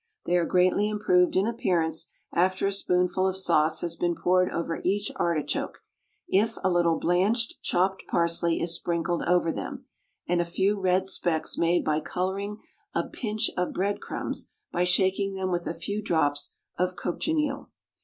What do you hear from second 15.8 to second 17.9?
drops of cochineal.